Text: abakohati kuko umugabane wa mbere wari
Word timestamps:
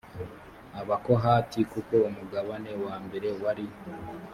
abakohati 0.81 1.59
kuko 1.73 1.95
umugabane 2.09 2.71
wa 2.83 2.95
mbere 3.05 3.29
wari 3.41 3.65